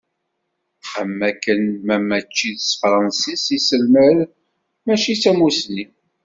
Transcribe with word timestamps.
Am 0.99 1.11
wakken 1.19 1.61
ma 1.85 1.97
mačči 2.09 2.49
s 2.67 2.69
tefransist 2.79 3.45
i 3.49 3.53
yesselmad 3.57 4.17
mačči 4.85 5.13
d 5.15 5.19
tamussni. 5.23 5.85